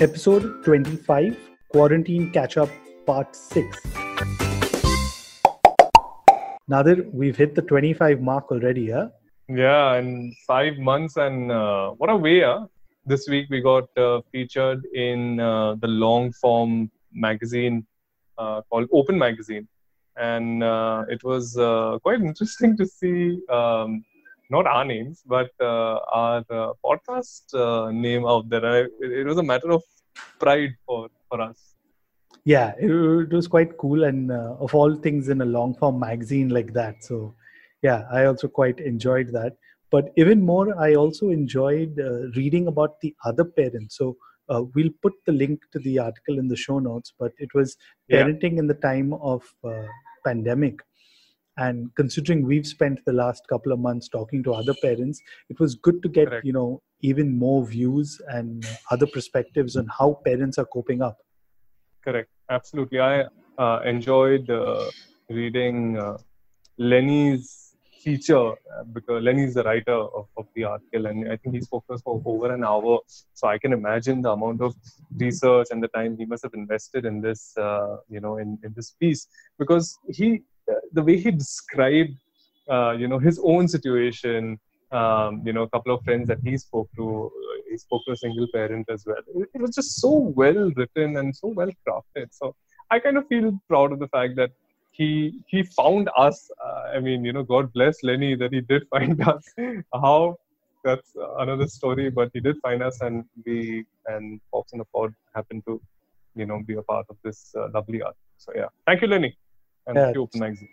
[0.00, 1.36] episode 25
[1.72, 2.70] Quarantine Catch Up
[3.04, 3.78] Part 6.
[6.68, 9.08] Nadir, we've hit the 25 mark already, huh?
[9.48, 12.40] Yeah, in five months, and uh, what a way!
[12.40, 12.66] Huh?
[13.04, 17.86] This week we got uh, featured in uh, the long form magazine
[18.38, 19.68] uh, called Open Magazine,
[20.16, 24.02] and uh, it was uh, quite interesting to see um,
[24.50, 28.64] not our names, but uh, our uh, podcast uh, name out there.
[28.64, 29.82] I, it, it was a matter of
[30.38, 31.74] pride for, for us.
[32.44, 36.00] Yeah, it, it was quite cool, and uh, of all things in a long form
[36.00, 37.04] magazine like that.
[37.04, 37.34] So,
[37.82, 39.56] yeah, I also quite enjoyed that.
[39.90, 43.96] But even more, I also enjoyed uh, reading about the other parents.
[43.96, 44.16] So,
[44.48, 47.12] uh, we'll put the link to the article in the show notes.
[47.18, 47.76] But it was
[48.08, 48.24] Yeah.
[48.24, 49.86] parenting in the time of uh,
[50.24, 50.80] pandemic,
[51.56, 55.74] and considering we've spent the last couple of months talking to other parents, it was
[55.74, 56.46] good to get Correct.
[56.46, 61.18] you know even more views and other perspectives on how parents are coping up.
[62.04, 62.28] Correct.
[62.50, 63.00] Absolutely.
[63.00, 63.24] I
[63.58, 64.90] uh, enjoyed uh,
[65.28, 66.18] reading uh,
[66.78, 67.60] Lenny's
[68.02, 68.52] feature
[68.92, 72.02] because Lenny's the writer of, of the article, and I think he spoke to us
[72.02, 72.98] for over an hour.
[73.34, 74.74] So I can imagine the amount of
[75.16, 78.72] research and the time he must have invested in this, uh, you know, in, in
[78.74, 79.26] this piece
[79.58, 80.42] because he,
[80.92, 82.16] the way he described,
[82.68, 84.58] uh, you know, his own situation.
[84.92, 88.12] Um, you know, a couple of friends that he spoke to, uh, he spoke to
[88.12, 89.22] a single parent as well.
[89.36, 92.26] It, it was just so well written and so well crafted.
[92.32, 92.56] So
[92.90, 94.50] I kind of feel proud of the fact that
[94.90, 96.50] he he found us.
[96.64, 99.44] Uh, I mean, you know, God bless Lenny that he did find us.
[99.94, 100.36] How
[100.84, 105.14] that's another story, but he did find us, and we and Pops in the Pod
[105.34, 105.80] happened to,
[106.34, 108.16] you know, be a part of this uh, lovely art.
[108.38, 109.36] So yeah, thank you, Lenny,
[109.90, 110.22] and Yeah.
[110.24, 110.68] Open Magazine.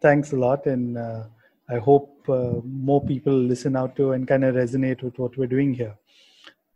[0.00, 1.22] thanks a lot and uh,
[1.74, 2.54] i hope uh,
[2.88, 5.94] more people listen out to and kind of resonate with what we're doing here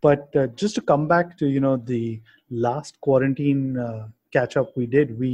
[0.06, 4.76] but uh, just to come back to you know the last quarantine uh, catch up
[4.76, 5.32] we did we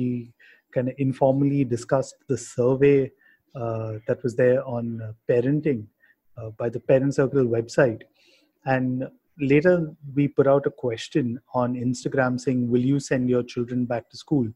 [0.75, 3.11] kind of informally discussed the survey
[3.55, 5.81] uh, that was there on uh, parenting
[6.39, 8.03] uh, by the parent circle website
[8.65, 9.07] and
[9.39, 14.09] later we put out a question on instagram saying will you send your children back
[14.11, 14.47] to school?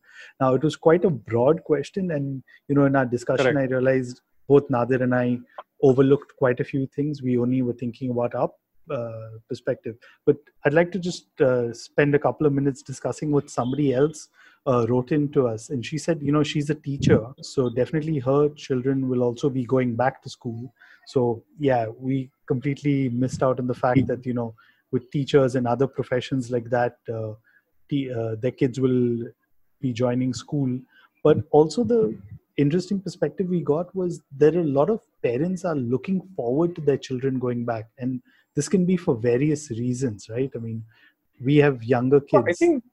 [0.41, 3.72] Now it was quite a broad question and you know in our discussion Correct.
[3.72, 5.38] i realized both nadir and i
[5.82, 7.22] overlooked quite a few things.
[7.22, 8.50] We only were thinking about our
[8.91, 9.97] uh, perspective.
[10.25, 14.28] But i'd like to just uh, spend a couple of minutes discussing what somebody else
[14.66, 15.70] uh, wrote in to us.
[15.70, 19.64] And she said you know she's a teacher so definitely her children will also be
[19.64, 20.72] going back to school.
[21.06, 24.55] So yeah we completely missed out on the fact that you know
[24.93, 29.19] with teachers and other professions like that uh, uh, their kids will
[29.81, 30.79] be joining school
[31.23, 32.17] but also the
[32.56, 36.81] interesting perspective we got was there are a lot of parents are looking forward to
[36.81, 38.23] their children going back and
[38.55, 40.83] this can be for various reasons right i mean
[41.45, 42.85] we have younger kids I think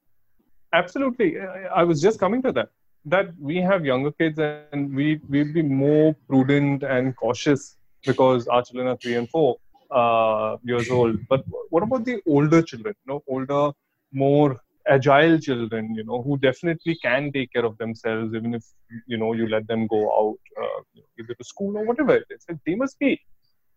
[0.72, 1.40] absolutely.
[1.40, 2.68] I, I was just coming to that.
[3.06, 8.62] That we have younger kids and we we'll be more prudent and cautious because our
[8.62, 9.56] children are three and four
[9.90, 11.18] uh, years old.
[11.28, 12.94] But what about the older children?
[13.04, 13.72] You know, older,
[14.12, 14.56] more
[14.88, 15.94] agile children.
[15.94, 18.64] You know, who definitely can take care of themselves, even if
[19.06, 22.46] you know you let them go out, uh, either to school or whatever it is.
[22.66, 23.20] They must be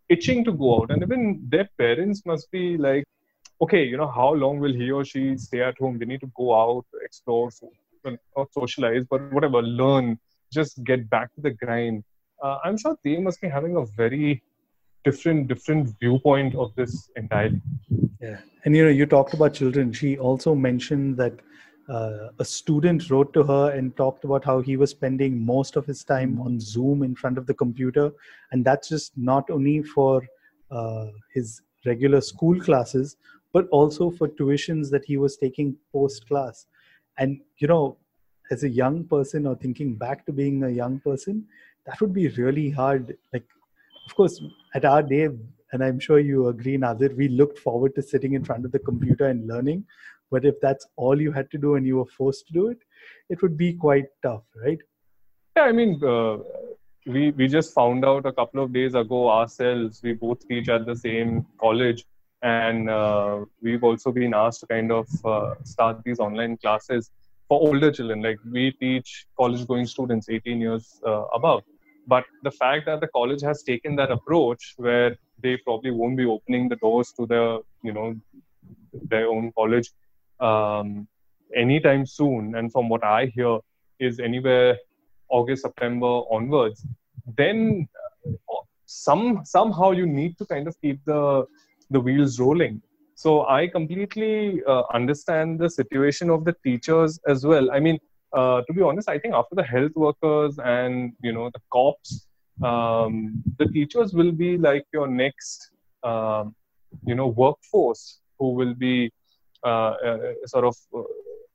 [0.09, 3.05] itching to go out, and even their parents must be like
[3.61, 5.97] okay, you know, how long will he or she stay at home?
[5.97, 7.49] They need to go out, explore,
[8.05, 10.19] not socialize, but whatever, learn,
[10.51, 12.03] just get back to the grind.
[12.43, 14.43] Uh, I'm sure they must be having a very
[15.03, 17.61] different, different viewpoint of this entirely.
[18.21, 19.91] Yeah, and you know, you talked about children.
[19.91, 21.33] She also mentioned that
[21.89, 25.85] uh, a student wrote to her and talked about how he was spending most of
[25.85, 28.11] his time on Zoom in front of the computer,
[28.51, 30.21] and that's just not only for
[30.69, 33.15] uh, his regular school classes,
[33.53, 36.65] but also for tuitions that he was taking post class.
[37.17, 37.97] And you know,
[38.51, 41.47] as a young person or thinking back to being a young person,
[41.87, 43.17] that would be really hard.
[43.33, 43.47] Like,
[44.05, 44.41] of course,
[44.75, 45.29] at our day,
[45.71, 48.79] and I'm sure you agree, Nadir, we looked forward to sitting in front of the
[48.79, 49.85] computer and learning.
[50.29, 52.79] But if that's all you had to do and you were forced to do it,
[53.29, 54.79] it would be quite tough, right?
[55.55, 56.37] Yeah, I mean, uh,
[57.05, 60.85] we, we just found out a couple of days ago ourselves, we both teach at
[60.85, 62.05] the same college.
[62.43, 67.09] And uh, we've also been asked to kind of uh, start these online classes
[67.47, 68.21] for older children.
[68.21, 71.63] Like we teach college going students 18 years uh, above.
[72.07, 76.25] But the fact that the college has taken that approach where they probably won't be
[76.25, 78.15] opening the doors to their, you know,
[78.93, 79.91] their own college
[80.39, 81.07] um,
[81.55, 82.55] anytime soon.
[82.55, 83.59] And from what I hear,
[83.99, 84.77] is anywhere
[85.29, 86.85] August, September onwards.
[87.35, 87.87] Then
[88.25, 91.45] uh, some somehow you need to kind of keep the
[91.89, 92.81] the wheels rolling.
[93.15, 97.71] So I completely uh, understand the situation of the teachers as well.
[97.71, 97.97] I mean,
[98.33, 102.27] uh, to be honest, I think after the health workers and you know the cops,
[102.63, 105.71] um, the teachers will be like your next,
[106.03, 106.55] um,
[107.05, 109.11] you know, workforce who will be
[109.63, 111.01] uh, uh sort of uh,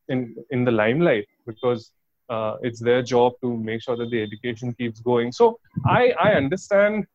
[0.08, 1.92] in in the limelight because
[2.28, 5.30] uh, it's their job to make sure that the education keeps going.
[5.30, 7.06] So I I understand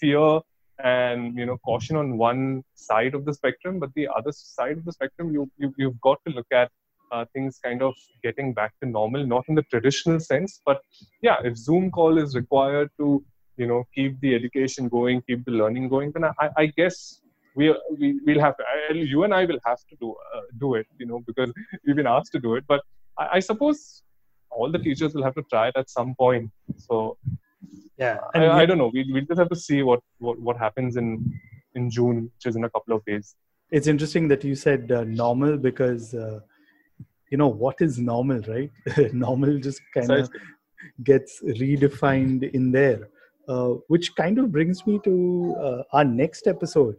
[0.00, 0.40] fear
[0.82, 4.84] and you know caution on one side of the spectrum, but the other side of
[4.84, 6.70] the spectrum you, you you've got to look at
[7.14, 10.80] uh, things kind of getting back to normal, not in the traditional sense, but
[11.22, 13.24] yeah, if Zoom call is required to,
[13.56, 17.20] you know, keep the education going, keep the learning going, then I, I guess
[17.54, 20.74] we, we will have to, I, you and I will have to do uh, do
[20.74, 21.52] it, you know, because
[21.86, 22.64] we've been asked to do it.
[22.66, 22.82] But
[23.18, 24.02] I, I, suppose
[24.50, 26.50] all the teachers will have to try it at some point.
[26.76, 27.16] So
[27.98, 28.90] yeah, I, I, don't know.
[28.92, 31.08] We we just have to see what, what what happens in
[31.74, 33.36] in June, which is in a couple of days.
[33.70, 36.40] It's interesting that you said uh, normal because uh,
[37.30, 38.70] you know what is normal right?
[39.12, 40.30] Normal just kind of
[41.02, 43.08] gets redefined in there
[43.48, 46.96] uh, which kind of brings me to uh, our next episode.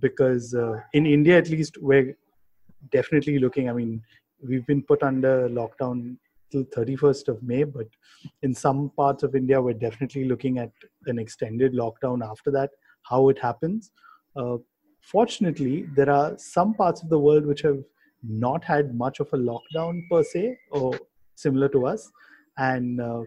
[0.00, 2.16] Because uh, in india at least we're
[2.90, 4.02] definitely looking i mean
[4.48, 6.16] we've been put under lockdown
[6.50, 7.86] till 31st of may but
[8.42, 10.72] in some parts of india we're definitely looking at
[11.04, 12.70] an extended lockdown after that
[13.02, 13.90] how it happens.
[14.34, 14.56] Uh,
[15.02, 17.82] fortunately there are some parts of the world which have
[18.22, 20.98] not had much of a lockdown per se or
[21.34, 22.10] similar to us
[22.58, 23.22] and uh,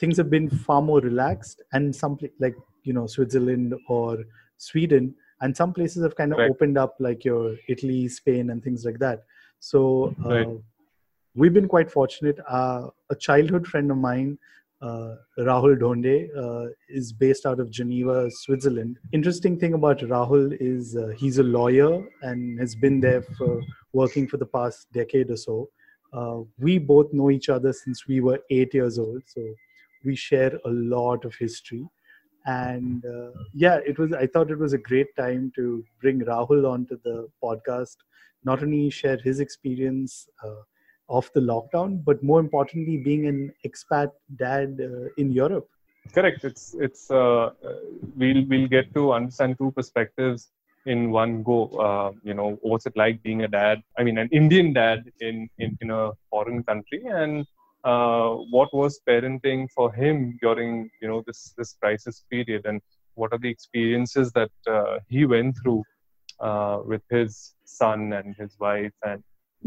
[0.00, 2.54] things have been far more relaxed and some like
[2.84, 4.18] you know switzerland or
[4.56, 6.50] sweden and some places have kind of right.
[6.50, 9.24] opened up like your italy spain and things like that
[9.58, 10.48] so uh, right.
[11.34, 14.38] we've been quite fortunate uh, a childhood friend of mine
[14.80, 18.98] uh, Rahul Dhonde uh, is based out of Geneva, Switzerland.
[19.12, 23.60] Interesting thing about Rahul is uh, he's a lawyer and has been there for
[23.92, 25.68] working for the past decade or so.
[26.12, 29.42] Uh, we both know each other since we were eight years old, so
[30.04, 31.86] we share a lot of history.
[32.46, 34.12] And uh, yeah, it was.
[34.12, 37.96] I thought it was a great time to bring Rahul onto the podcast.
[38.44, 40.62] Not only share his experience uh,
[41.10, 45.68] of the lockdown, but more importantly, being an expat dad uh, in Europe.
[46.14, 46.44] Correct.
[46.44, 47.50] It's it's uh,
[48.16, 50.48] we'll we'll get to understand two perspectives
[50.92, 51.58] in one go.
[51.86, 53.82] Uh, you know, what's it like being a dad?
[53.98, 57.46] I mean, an Indian dad in in, in a foreign country, and
[57.84, 62.80] uh, what was parenting for him during you know this this crisis period, and
[63.14, 65.82] what are the experiences that uh, he went through
[66.92, 69.22] with his son and his wife and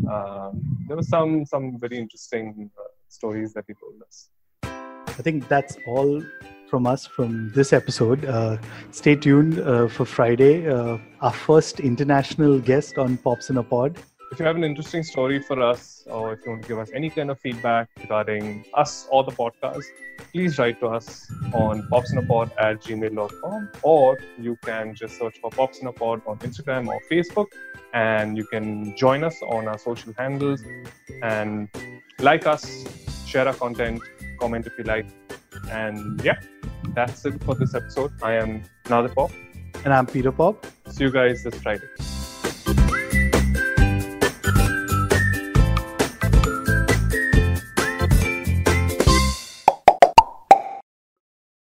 [0.10, 4.30] um, there were some some very interesting uh, stories that he told us.
[4.64, 6.24] I think that's all
[6.72, 8.24] from us from this episode.
[8.24, 8.58] Uh,
[8.92, 13.98] stay tuned uh, for Friday, uh, our first international guest on Pops in a Pod.
[14.32, 16.90] If you have an interesting story for us, or if you want to give us
[16.96, 19.84] any kind of feedback regarding us or the podcast,
[20.32, 25.80] please write to us on popsinapod at gmail.com, or you can just search for Pops
[25.80, 27.48] in a Pod on Instagram or Facebook
[27.94, 30.64] and you can join us on our social handles
[31.22, 31.68] and
[32.20, 32.86] like us,
[33.26, 34.02] share our content,
[34.40, 35.06] comment if you like.
[35.70, 36.40] And yeah,
[36.96, 38.12] that's it for this episode.
[38.22, 39.32] I am Nadir Pop.
[39.86, 40.66] And I'm Peter Pop.
[40.90, 41.88] See you guys this Friday.